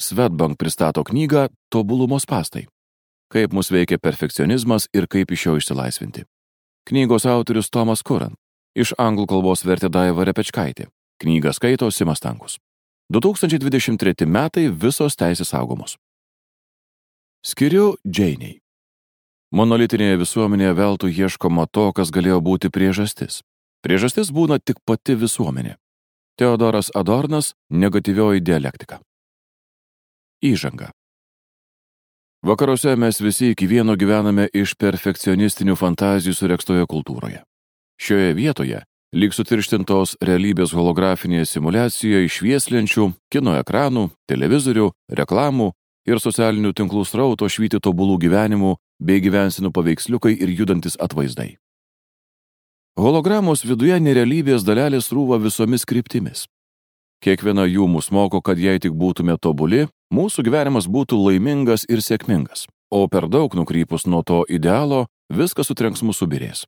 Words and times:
Svetbank 0.00 0.58
pristato 0.58 1.04
knygą 1.04 1.48
Tobulumo 1.68 2.18
spastai. 2.20 2.66
Kaip 3.30 3.52
mus 3.52 3.70
veikia 3.70 3.98
perfekcionizmas 3.98 4.88
ir 4.94 5.06
kaip 5.06 5.30
iš 5.30 5.46
jo 5.46 5.56
išsilaisvinti. 5.56 6.24
Knygos 6.88 7.26
autorius 7.26 7.70
Tomas 7.70 8.02
Kuran. 8.02 8.34
Iš 8.74 8.94
anglų 8.98 9.26
kalbos 9.30 9.62
vertė 9.64 9.88
Daiva 9.88 10.24
Repečkaitė. 10.26 10.88
Knygą 11.22 11.54
skaito 11.54 11.90
Simas 11.90 12.20
Tankus. 12.20 12.58
2023 13.12 14.26
metai 14.26 14.66
visos 14.68 15.14
teisės 15.16 15.54
saugomos. 15.54 15.96
Skiriu 17.46 17.94
Džeiniai. 18.02 18.58
Monolitinėje 19.54 20.18
visuomenėje 20.18 20.74
veltui 20.74 21.14
ieškoma 21.14 21.68
to, 21.70 21.92
kas 21.92 22.10
galėjo 22.10 22.40
būti 22.42 22.70
priežastis. 22.74 23.42
Priežastis 23.84 24.32
būna 24.34 24.58
tik 24.58 24.82
pati 24.84 25.14
visuomenė. 25.14 25.76
Teodoras 26.34 26.90
Adornas- 26.94 27.54
negatyvioji 27.82 28.40
dialektika. 28.40 28.98
Įžanga. 30.44 30.90
Vakaruose 32.44 32.92
mes 33.00 33.20
visi 33.24 33.54
iki 33.54 33.64
vieno 33.64 33.94
gyvename 33.96 34.50
iš 34.52 34.74
perfekcionistinių 34.76 35.78
fantazijų 35.80 36.34
surekstoje 36.36 36.84
kultūroje. 36.84 37.40
Šioje 37.96 38.34
vietoje, 38.36 38.82
lyg 39.16 39.32
sutirštintos 39.32 40.18
realybės 40.20 40.74
holografinėje 40.76 41.48
simulacijoje 41.48 42.28
išvieslenčių, 42.28 43.06
kino 43.32 43.56
ekranų, 43.62 44.10
televizorių, 44.28 44.90
reklamų 45.08 45.70
ir 46.04 46.20
socialinių 46.20 46.74
tinklų 46.76 47.06
srauto 47.08 47.48
švyti 47.48 47.80
tobulų 47.80 48.18
gyvenimų 48.26 48.76
bei 49.00 49.24
gyvensinų 49.24 49.72
paveiksliukai 49.72 50.36
ir 50.36 50.52
judantis 50.52 51.00
atvaizdai. 51.00 51.54
Hologramos 53.00 53.64
viduje 53.64 53.96
nerealybės 53.98 54.62
dalelės 54.62 55.08
rūva 55.10 55.40
visomis 55.40 55.88
kryptimis. 55.88 56.44
Kiekviena 57.24 57.64
jų 57.64 57.86
mus 57.88 58.10
moko, 58.12 58.42
kad 58.44 58.58
jei 58.60 58.76
tik 58.76 58.92
būtume 59.00 59.38
tobuli, 59.40 59.86
mūsų 60.12 60.42
gyvenimas 60.44 60.84
būtų 60.92 61.16
laimingas 61.16 61.86
ir 61.88 62.02
sėkmingas, 62.04 62.66
o 62.92 63.06
per 63.08 63.30
daug 63.32 63.56
nukrypus 63.56 64.04
nuo 64.04 64.20
to 64.20 64.42
idealo, 64.44 65.06
viskas 65.32 65.70
sutrenks 65.70 66.04
mūsų 66.04 66.28
birės. 66.28 66.66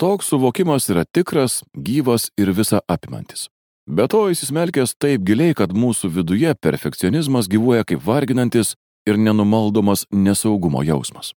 Toks 0.00 0.32
suvokimas 0.32 0.88
yra 0.88 1.04
tikras, 1.04 1.60
gyvas 1.76 2.30
ir 2.40 2.54
visa 2.56 2.80
apimantis. 2.88 3.50
Be 3.84 4.08
to 4.08 4.24
įsismelkęs 4.32 4.96
taip 4.96 5.28
giliai, 5.28 5.52
kad 5.52 5.76
mūsų 5.76 6.14
viduje 6.16 6.56
perfekcionizmas 6.56 7.52
gyvuoja 7.52 7.84
kaip 7.84 8.00
varginantis 8.08 8.72
ir 9.04 9.20
nenumaldomas 9.20 10.08
nesaugumo 10.10 10.80
jausmas. 10.80 11.34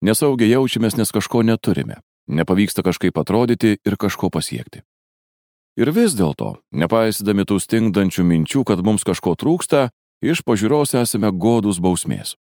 Nesaugiai 0.00 0.56
jaučiamės, 0.56 0.96
nes 0.96 1.12
kažko 1.12 1.44
neturime, 1.44 2.00
nepavyksta 2.26 2.80
kažkaip 2.80 3.20
atrodyti 3.20 3.76
ir 3.84 4.00
kažko 4.00 4.32
pasiekti. 4.32 4.80
Ir 5.76 5.92
vis 5.92 6.14
dėlto, 6.16 6.56
nepaisydami 6.72 7.44
tų 7.44 7.60
stingdančių 7.60 8.24
minčių, 8.24 8.64
kad 8.64 8.80
mums 8.80 9.04
kažko 9.04 9.34
trūksta, 9.36 9.90
iš 10.24 10.40
pažiūros 10.40 10.96
esame 10.96 11.28
godus 11.32 11.80
bausmės. 11.84 12.34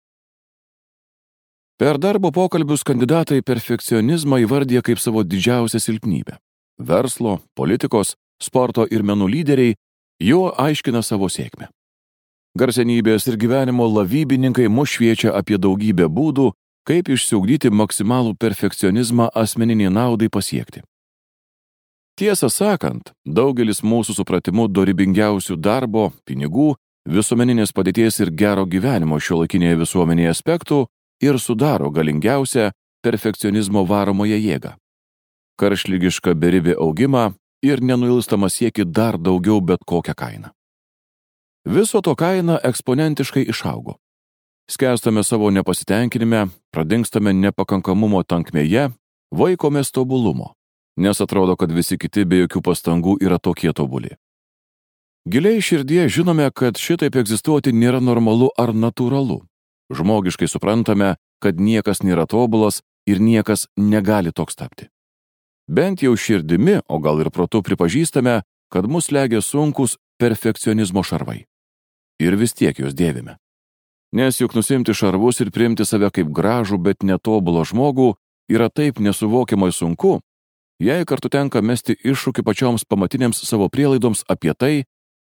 Per 1.75 1.99
darbo 1.99 2.31
pokalbius 2.31 2.85
kandidatai 2.87 3.41
perfekcionizmą 3.43 4.39
įvardė 4.45 4.79
kaip 4.79 5.01
savo 5.03 5.25
didžiausią 5.27 5.81
silpnybę. 5.83 6.37
Verslo, 6.79 7.41
politikos, 7.59 8.15
sporto 8.39 8.87
ir 8.87 9.03
menų 9.03 9.27
lyderiai 9.33 9.75
juo 10.23 10.53
aiškina 10.55 11.03
savo 11.03 11.27
sėkmę. 11.27 11.67
Garsenybės 12.55 13.27
ir 13.27 13.35
gyvenimo 13.35 13.89
lavybininkai 13.91 14.69
mus 14.71 14.95
šviečia 14.95 15.35
apie 15.35 15.59
daugybę 15.59 16.07
būdų, 16.07 16.53
kaip 16.87 17.11
išsiugdyti 17.11 17.67
maksimalų 17.67 18.37
perfekcionizmą 18.39 19.27
asmeniniai 19.35 19.91
naudai 19.91 20.31
pasiekti. 20.31 20.85
Tiesą 22.15 22.47
sakant, 22.47 23.11
daugelis 23.27 23.81
mūsų 23.83 24.13
supratimų 24.15 24.69
dorybingiausių 24.71 25.57
darbo, 25.59 26.13
pinigų, 26.23 26.75
visuomeninės 27.11 27.75
padėties 27.75 28.21
ir 28.23 28.31
gero 28.31 28.63
gyvenimo 28.63 29.19
šiuolaikinėje 29.19 29.81
visuomenėje 29.81 30.31
aspektų 30.31 30.85
ir 31.19 31.39
sudaro 31.43 31.91
galingiausią 31.91 32.69
perfekcionizmo 33.03 33.83
varomąją 33.83 34.39
jėgą. 34.39 34.71
Karšlygišką 35.59 36.37
beribį 36.39 36.79
augimą 36.79 37.33
ir 37.63 37.83
nenuilstamą 37.83 38.47
sieki 38.49 38.87
dar 38.87 39.19
daugiau 39.19 39.59
bet 39.59 39.83
kokią 39.83 40.15
kainą. 40.15 40.55
Viso 41.65 42.01
to 42.01 42.15
kaina 42.15 42.59
eksponentiškai 42.63 43.43
išaugo. 43.49 43.99
Skęstame 44.71 45.23
savo 45.23 45.51
nepasitenkinime, 45.51 46.47
pradingstame 46.71 47.33
nepakankamumo 47.33 48.23
tankmėje, 48.23 48.91
vaikomės 49.35 49.91
tobulumo, 49.91 50.53
nes 50.97 51.21
atrodo, 51.21 51.55
kad 51.55 51.71
visi 51.71 51.97
kiti 51.97 52.25
be 52.25 52.45
jokių 52.45 52.61
pastangų 52.61 53.17
yra 53.21 53.39
tokie 53.39 53.73
tobuli. 53.73 54.15
Giliai 55.25 55.61
širdie 55.61 56.07
žinome, 56.09 56.51
kad 56.53 56.77
šitaip 56.77 57.15
egzistuoti 57.17 57.73
nėra 57.73 57.99
normalu 57.99 58.51
ar 58.61 58.73
natūralu. 58.73 59.41
Žmogiškai 59.89 60.47
suprantame, 60.49 61.15
kad 61.41 61.59
niekas 61.59 62.03
nėra 62.05 62.27
tobulas 62.29 62.83
ir 63.09 63.21
niekas 63.21 63.67
negali 63.77 64.31
toks 64.31 64.55
tapti. 64.55 64.89
Bent 65.67 66.03
jau 66.05 66.13
širdimi, 66.13 66.79
o 66.87 66.99
gal 67.01 67.23
ir 67.23 67.31
protu 67.33 67.63
pripažįstame, 67.65 68.43
kad 68.69 68.85
mus 68.85 69.09
legia 69.11 69.41
sunkus 69.41 69.97
perfekcionizmo 70.21 71.01
šarvai. 71.03 71.45
Ir 72.21 72.37
vis 72.37 72.53
tiek 72.53 72.77
juos 72.77 72.93
dėvime. 72.93 73.37
Nes 74.15 74.37
juk 74.39 74.53
nusimti 74.55 74.93
šarvus 74.93 75.41
ir 75.41 75.51
priimti 75.51 75.85
save 75.85 76.11
kaip 76.13 76.29
gražų, 76.29 76.77
bet 76.77 77.03
netobulą 77.03 77.65
žmogų 77.65 78.13
yra 78.47 78.69
taip 78.69 79.01
nesuvokiamai 79.01 79.71
sunku, 79.73 80.19
jei 80.79 81.05
kartu 81.05 81.29
tenka 81.29 81.61
mesti 81.61 81.95
iššūkį 81.95 82.43
pačioms 82.43 82.85
pamatinėms 82.89 83.41
savo 83.47 83.69
prielaidoms 83.69 84.25
apie 84.29 84.53
tai, 84.53 84.83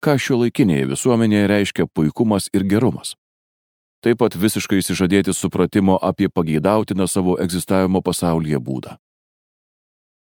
ką 0.04 0.16
šio 0.18 0.42
laikinėje 0.42 0.90
visuomenėje 0.92 1.46
reiškia 1.52 1.86
puikumas 1.86 2.50
ir 2.52 2.66
gerumas. 2.68 3.14
Taip 4.04 4.20
pat 4.20 4.36
visiškai 4.36 4.82
įsižadėti 4.82 5.32
supratimo 5.34 5.96
apie 6.02 6.28
pageidautiną 6.28 7.08
savo 7.08 7.38
egzistavimo 7.42 8.02
pasaulyje 8.04 8.60
būdą. 8.60 8.96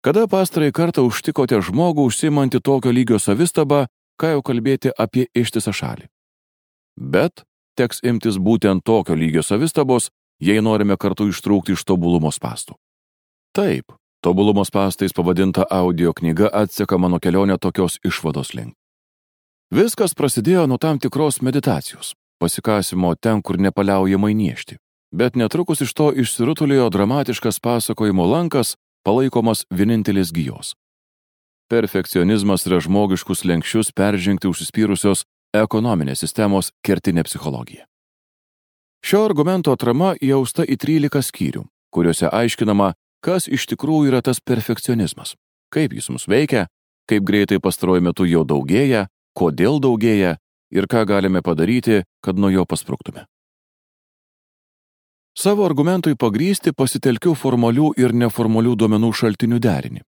Kada 0.07 0.27
pastarai 0.31 0.71
kartą 0.71 1.03
užtikote 1.09 1.59
žmogų 1.67 2.05
užsimantį 2.07 2.61
tokio 2.63 2.93
lygio 2.95 3.19
savistabą, 3.19 3.87
ką 4.21 4.37
jau 4.37 4.43
kalbėti 4.47 4.93
apie 4.95 5.27
ištisą 5.35 5.73
šalį. 5.75 6.07
Bet 6.97 7.43
teks 7.77 8.05
imtis 8.07 8.39
būtent 8.39 8.85
tokio 8.87 9.17
lygio 9.19 9.43
savistabos, 9.43 10.11
jei 10.39 10.63
norime 10.63 10.97
kartu 10.97 11.27
ištrūkti 11.33 11.75
iš 11.75 11.85
tobulumo 11.89 12.31
spastų. 12.31 12.77
Taip, 13.57 13.97
tobulumo 14.27 14.65
spastais 14.65 15.13
pavadinta 15.13 15.65
audio 15.71 16.13
knyga 16.13 16.49
atseka 16.53 16.99
mano 16.99 17.19
kelionę 17.19 17.59
tokios 17.59 17.99
išvados 18.05 18.55
link. 18.55 18.75
Viskas 19.71 20.15
prasidėjo 20.19 20.67
nuo 20.67 20.79
tam 20.83 20.99
tikros 20.99 21.39
meditacijos, 21.47 22.15
pasikasimo 22.43 23.15
ten, 23.15 23.43
kur 23.43 23.55
nepaliaujamai 23.59 24.35
niešti. 24.35 24.81
Bet 25.15 25.39
netrukus 25.39 25.85
iš 25.87 25.95
to 25.95 26.09
išsirutulėjo 26.23 26.89
dramatiškas 26.91 27.63
pasakojimo 27.63 28.27
lankas, 28.27 28.75
palaikomas 29.07 29.63
vienintelės 29.71 30.35
gyjos. 30.35 30.75
Perfekcionizmas 31.71 32.67
yra 32.67 32.83
žmogiškus 32.83 33.47
lenkščius 33.47 33.95
peržengti 33.95 34.51
užsispyrusios 34.51 35.23
ekonominės 35.55 36.27
sistemos 36.27 36.75
kertinė 36.83 37.23
psichologija. 37.31 37.87
Šio 39.07 39.23
argumento 39.23 39.71
atrama 39.71 40.17
įausta 40.19 40.67
į 40.67 40.83
13 40.83 41.23
skyrių, 41.31 41.67
kuriuose 41.95 42.27
aiškinama, 42.27 42.95
kas 43.27 43.51
iš 43.51 43.67
tikrųjų 43.73 44.13
yra 44.13 44.23
tas 44.23 44.39
perfekcionizmas, 44.39 45.35
kaip 45.75 45.97
jis 45.97 46.11
mus 46.15 46.29
veikia, 46.31 46.67
kaip 47.11 47.27
greitai 47.27 47.59
pastaruoju 47.63 48.05
metu 48.07 48.27
jo 48.27 48.45
daugėja, 48.47 49.07
kodėl 49.35 49.81
daugėja 49.83 50.37
ir 50.71 50.87
ką 50.91 51.03
galime 51.07 51.43
padaryti, 51.43 52.05
kad 52.23 52.39
nuo 52.39 52.51
jo 52.55 52.67
pasprūktume. 52.67 53.27
Savo 55.37 55.67
argumentui 55.69 56.17
pagrysti 56.17 56.73
pasitelkiu 56.73 57.35
formalių 57.37 57.91
ir 58.01 58.15
neformalių 58.17 58.73
duomenų 58.81 59.11
šaltinių 59.13 59.59
derinį. 59.61 60.01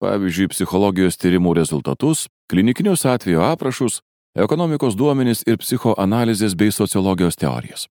Pavyzdžiui, 0.00 0.48
psichologijos 0.50 1.20
tyrimų 1.20 1.52
rezultatus, 1.60 2.24
klinikinius 2.50 3.04
atvejo 3.06 3.44
aprašus, 3.46 4.00
ekonomikos 4.34 4.96
duomenys 4.98 5.44
ir 5.46 5.60
psichoanalizės 5.60 6.56
bei 6.58 6.72
sociologijos 6.74 7.38
teorijas. 7.38 7.86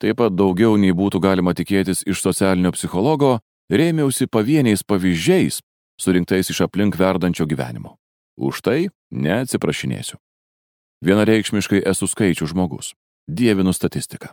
Taip 0.00 0.16
pat 0.20 0.32
daugiau 0.32 0.78
nei 0.80 0.94
būtų 0.96 1.20
galima 1.20 1.52
tikėtis 1.56 2.02
iš 2.08 2.22
socialinio 2.24 2.72
psichologo, 2.72 3.38
rėmiausi 3.68 4.26
pavieniais 4.26 4.82
pavyzdžiais, 4.82 5.60
surinktais 6.00 6.50
iš 6.50 6.62
aplink 6.64 6.96
verdančio 6.96 7.46
gyvenimo. 7.46 7.98
Už 8.40 8.62
tai 8.64 8.88
neatsiprašinėsiu. 9.12 10.16
Vienareikšmiškai 11.04 11.82
esu 11.92 12.08
skaičių 12.08 12.48
žmogus. 12.52 12.94
Dievinu 13.28 13.72
statistiką. 13.76 14.32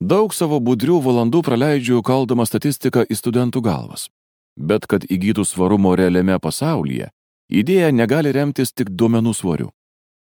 Daug 0.00 0.34
savo 0.36 0.60
budrių 0.60 0.98
valandų 1.00 1.40
praleidžiu 1.46 2.02
kaldama 2.04 2.44
statistiką 2.44 3.06
į 3.08 3.16
studentų 3.16 3.64
galvas. 3.64 4.10
Bet 4.56 4.84
kad 4.86 5.06
įgytų 5.08 5.46
svarumo 5.48 5.94
realiame 5.96 6.36
pasaulyje, 6.38 7.08
idėja 7.48 7.88
negali 7.92 8.32
remtis 8.36 8.72
tik 8.76 8.92
duomenų 8.92 9.32
svoriu 9.34 9.72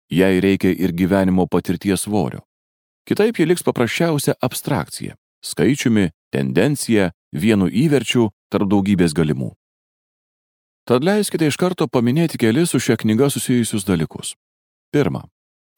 jai 0.09 0.39
reikia 0.41 0.73
ir 0.73 0.91
gyvenimo 0.91 1.47
patirties 1.47 2.01
svorio. 2.01 2.41
Kitaip 3.09 3.39
ji 3.39 3.45
liks 3.49 3.65
paprasčiausia 3.65 4.35
abstrakcija- 4.41 5.15
skaičiumi, 5.49 6.11
tendencija, 6.31 7.11
vienu 7.33 7.65
įverčiu 7.65 8.29
tarp 8.51 8.69
daugybės 8.69 9.13
galimų. 9.17 9.51
Tad 10.85 11.03
leiskite 11.03 11.47
iš 11.47 11.57
karto 11.57 11.87
paminėti 11.87 12.37
kelis 12.37 12.69
su 12.69 12.79
šia 12.79 12.97
knyga 12.97 13.29
susijusius 13.29 13.85
dalykus. 13.85 14.35
Pirma, 14.93 15.29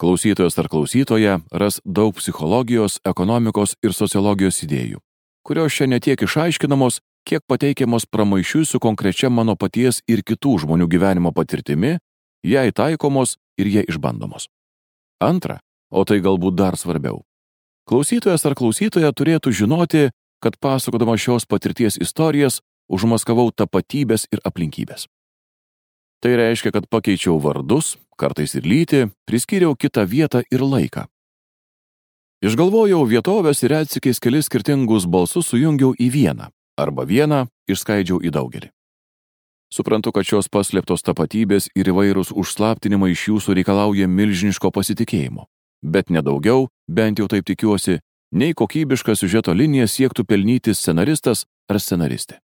Klausytojas 0.02 0.58
ar 0.58 0.66
klausytoja 0.66 1.34
ras 1.54 1.76
daug 1.86 2.16
psichologijos, 2.18 2.96
ekonomikos 3.06 3.76
ir 3.86 3.94
sociologijos 3.94 4.64
idėjų, 4.66 4.98
kurios 5.46 5.76
čia 5.78 5.86
netiek 5.86 6.24
išaiškinamos, 6.26 6.98
kiek 7.30 7.44
pateikiamos 7.46 8.08
pramaišiui 8.10 8.66
su 8.66 8.80
konkrečia 8.82 9.30
mano 9.30 9.54
paties 9.54 10.02
ir 10.10 10.24
kitų 10.26 10.56
žmonių 10.64 10.88
gyvenimo 10.90 11.30
patirtimi, 11.38 12.00
jai 12.42 12.72
taikomos 12.74 13.36
ir 13.62 13.70
jie 13.70 13.84
išbandomos. 13.94 14.50
Antra, 15.22 15.60
o 15.92 16.04
tai 16.08 16.22
galbūt 16.24 16.56
dar 16.56 16.80
svarbiau. 16.80 17.22
Klausytojas 17.86 18.46
ar 18.48 18.56
klausytoja 18.56 19.12
turėtų 19.12 19.52
žinoti, 19.52 20.10
kad 20.42 20.58
pasakodama 20.58 21.18
šios 21.20 21.46
patirties 21.46 22.00
istorijas 22.02 22.62
užmaskavau 22.90 23.52
tapatybės 23.52 24.28
ir 24.32 24.42
aplinkybės. 24.48 25.08
Tai 26.22 26.36
reiškia, 26.38 26.72
kad 26.74 26.86
pakeičiau 26.90 27.40
vardus, 27.42 27.98
kartais 28.18 28.54
ir 28.56 28.68
lytį, 28.68 29.08
priskyriau 29.26 29.74
kitą 29.76 30.06
vietą 30.06 30.44
ir 30.54 30.62
laiką. 30.62 31.08
Išgalvojau 32.42 33.02
vietovės 33.06 33.62
ir 33.66 33.74
atsikiais 33.78 34.22
kelis 34.22 34.48
skirtingus 34.50 35.06
balsus 35.06 35.50
sujungiau 35.50 35.94
į 35.94 36.10
vieną, 36.14 36.50
arba 36.78 37.06
vieną 37.06 37.48
išskaidžiau 37.70 38.22
į 38.22 38.34
daugelį. 38.34 38.70
Suprantu, 39.72 40.12
kad 40.12 40.28
šios 40.28 40.50
paslėptos 40.52 41.06
tapatybės 41.06 41.70
ir 41.78 41.90
įvairūs 41.94 42.34
užslaptinimai 42.36 43.14
iš 43.14 43.28
jūsų 43.30 43.56
reikalauja 43.62 44.10
milžiniško 44.10 44.72
pasitikėjimo, 44.74 45.46
bet 45.82 46.10
nedaugiau, 46.10 46.70
bent 46.88 47.20
jau 47.20 47.28
taip 47.28 47.46
tikiuosi, 47.46 48.00
nei 48.32 48.54
kokybišką 48.54 49.16
siužeto 49.16 49.54
liniją 49.54 49.88
siektų 49.88 50.26
pelnyti 50.26 50.76
scenaristas 50.76 51.46
ar 51.70 51.80
scenaristė. 51.80 52.40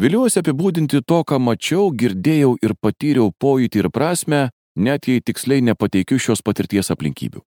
Viliuosi 0.00 0.40
apibūdinti 0.40 1.02
to, 1.04 1.20
ką 1.20 1.36
mačiau, 1.38 1.90
girdėjau 1.92 2.54
ir 2.64 2.72
patyriau 2.80 3.32
pojūtį 3.32 3.82
ir 3.82 3.90
prasme, 3.92 4.40
net 4.76 5.08
jei 5.08 5.20
tiksliai 5.20 5.60
nepateikiu 5.60 6.16
šios 6.18 6.40
patirties 6.40 6.88
aplinkybių. 6.94 7.42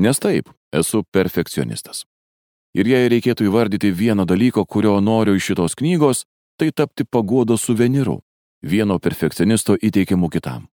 Nes 0.00 0.18
taip, 0.22 0.48
esu 0.72 1.02
perfekcionistas. 1.12 2.06
Ir 2.72 2.86
jei 2.86 3.10
reikėtų 3.10 3.50
įvardyti 3.50 3.90
vieną 3.92 4.24
dalyką, 4.24 4.64
kurio 4.64 4.96
noriu 5.02 5.34
iš 5.36 5.50
šitos 5.50 5.74
knygos, 5.76 6.24
tai 6.56 6.70
tapti 6.72 7.04
pagodo 7.04 7.58
suvenyru, 7.58 8.20
vieno 8.62 8.98
perfekcionisto 8.98 9.76
įteikimu 9.76 10.30
kitam. 10.30 10.68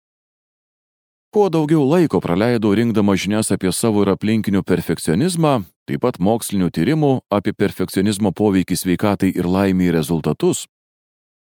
Kuo 1.35 1.49
daugiau 1.51 1.83
laiko 1.91 2.21
praleidau 2.23 2.71
rinkdama 2.79 3.17
žinias 3.19 3.49
apie 3.51 3.73
savo 3.75 4.05
ir 4.05 4.13
aplinkinių 4.13 4.61
perfekcionizmą, 4.63 5.65
taip 5.83 6.05
pat 6.05 6.21
mokslinių 6.23 6.69
tyrimų 6.71 7.09
apie 7.27 7.51
perfekcionizmo 7.51 8.31
poveikį 8.31 8.77
sveikatai 8.79 9.33
ir 9.35 9.49
laimiai 9.51 9.91
rezultatus, 9.97 10.69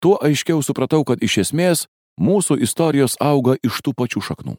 tuo 0.01 0.15
aiškiau 0.25 0.63
supratau, 0.65 1.03
kad 1.05 1.21
iš 1.21 1.35
esmės 1.43 1.83
mūsų 2.17 2.57
istorijos 2.65 3.19
auga 3.21 3.59
iš 3.61 3.83
tų 3.85 3.93
pačių 3.99 4.23
šaknų. 4.31 4.55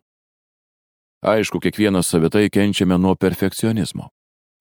Aišku, 1.26 1.64
kiekvienas 1.66 2.12
savitai 2.14 2.52
kenčiame 2.54 3.00
nuo 3.02 3.16
perfekcionizmo, 3.18 4.12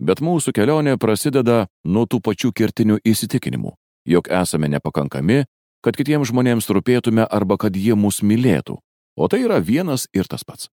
bet 0.00 0.22
mūsų 0.24 0.54
kelionė 0.56 0.96
prasideda 0.96 1.66
nuo 1.84 2.06
tų 2.08 2.22
pačių 2.24 2.48
kertinių 2.48 2.96
įsitikinimų, 3.04 3.74
jog 4.08 4.32
esame 4.40 4.72
nepakankami, 4.72 5.44
kad 5.84 6.00
kitiems 6.00 6.32
žmonėms 6.32 6.70
rūpėtume 6.72 7.28
arba 7.28 7.60
kad 7.60 7.76
jie 7.76 7.92
mus 7.92 8.22
mylėtų, 8.24 8.78
O 9.16 9.28
tai 9.28 9.42
yra 9.44 9.60
vienas 9.60 10.08
ir 10.14 10.28
tas 10.28 10.44
pats. 10.44 10.68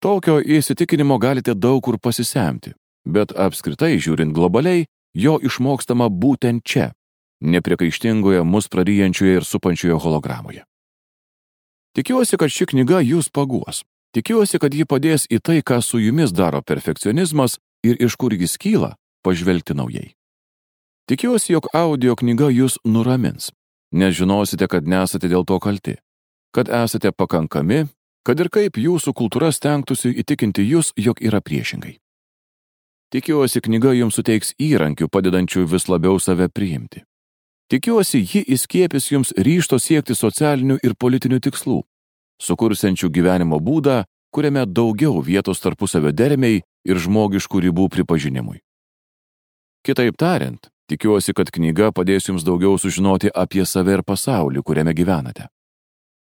Tokio 0.00 0.40
įsitikinimo 0.40 1.18
galite 1.18 1.54
daug 1.54 1.82
kur 1.84 1.98
pasisemti, 2.00 2.74
bet 3.04 3.32
apskritai 3.36 3.96
žiūrint 3.96 4.34
globaliai, 4.36 4.86
jo 5.16 5.38
išmokstama 5.40 6.08
būtent 6.08 6.64
čia, 6.64 6.90
nepriekaištingoje 7.40 8.42
mus 8.44 8.68
praryjančioje 8.68 9.40
ir 9.40 9.44
supančioje 9.44 9.96
hologramoje. 10.00 10.64
Tikiuosi, 11.94 12.36
kad 12.36 12.50
ši 12.50 12.66
knyga 12.72 13.00
jūs 13.04 13.30
paguos. 13.30 13.84
Tikiuosi, 14.14 14.58
kad 14.58 14.74
ji 14.74 14.84
padės 14.84 15.26
į 15.30 15.40
tai, 15.40 15.60
ką 15.62 15.80
su 15.82 16.00
jumis 16.02 16.32
daro 16.32 16.62
perfekcionizmas 16.62 17.58
ir 17.86 17.96
iš 18.02 18.16
kur 18.16 18.34
jis 18.34 18.58
kyla, 18.58 18.94
pažvelgti 19.24 19.76
naujai. 19.76 20.14
Tikiuosi, 21.08 21.52
jog 21.52 21.68
audio 21.72 22.16
knyga 22.16 22.48
jūs 22.50 22.78
nuramins, 22.84 23.52
nes 23.92 24.16
žinosite, 24.16 24.68
kad 24.68 24.88
nesate 24.88 25.28
dėl 25.28 25.44
to 25.48 25.60
kalti 25.60 25.98
kad 26.54 26.68
esate 26.68 27.12
pakankami, 27.12 27.86
kad 28.24 28.40
ir 28.40 28.48
kaip 28.48 28.78
jūsų 28.78 29.12
kultūra 29.12 29.50
stengtųsi 29.52 30.14
įtikinti 30.22 30.62
jūs, 30.64 30.92
jog 30.96 31.20
yra 31.20 31.42
priešingai. 31.42 31.98
Tikiuosi, 33.14 33.60
knyga 33.62 33.92
jums 33.94 34.16
suteiks 34.18 34.54
įrankių 34.58 35.10
padedančių 35.10 35.66
vis 35.70 35.88
labiau 35.90 36.18
save 36.18 36.48
priimti. 36.48 37.04
Tikiuosi, 37.70 38.20
ji 38.22 38.42
įskiepis 38.56 39.10
jums 39.12 39.32
ryšto 39.36 39.78
siekti 39.78 40.14
socialinių 40.14 40.80
ir 40.82 40.96
politinių 40.98 41.40
tikslų, 41.46 41.78
sukursiančių 42.42 43.10
gyvenimo 43.10 43.60
būdą, 43.62 44.02
kuriame 44.34 44.66
daugiau 44.66 45.22
vietos 45.22 45.62
tarpusavio 45.62 46.12
dermiai 46.12 46.62
ir 46.84 47.00
žmogiškų 47.00 47.64
ribų 47.68 47.88
pripažinimui. 47.94 48.60
Kitaip 49.86 50.16
tariant, 50.18 50.70
tikiuosi, 50.90 51.34
kad 51.36 51.50
knyga 51.54 51.92
padės 51.92 52.28
jums 52.28 52.44
daugiau 52.46 52.78
sužinoti 52.80 53.30
apie 53.30 53.62
save 53.66 53.98
ir 53.98 54.02
pasaulį, 54.02 54.64
kuriame 54.64 54.94
gyvenate. 54.96 55.46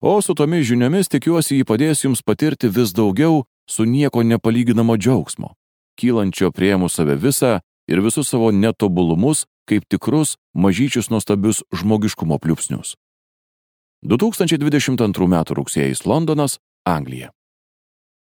O 0.01 0.23
su 0.23 0.35
tomis 0.35 0.67
žiniomis 0.69 1.11
tikiuosi 1.11 1.59
jį 1.59 1.65
padės 1.67 2.05
jums 2.05 2.23
patirti 2.23 2.69
vis 2.71 2.93
daugiau 2.95 3.43
su 3.67 3.83
nieko 3.85 4.23
nepalyginamo 4.23 4.95
džiaugsmo, 4.95 5.57
kylančio 5.99 6.53
prieimus 6.55 6.95
save 6.95 7.17
visą 7.19 7.59
ir 7.91 8.03
visus 8.05 8.31
savo 8.31 8.53
netobulumus 8.55 9.47
kaip 9.67 9.89
tikrus 9.91 10.37
mažyčius 10.55 11.11
nuostabius 11.11 11.65
žmogiškumo 11.75 12.39
pliūpsnius. 12.39 12.95
2022 14.07 15.27
m. 15.27 15.43
rugsėjais 15.59 16.07
Londonas, 16.07 16.61
Anglija. 16.87 17.33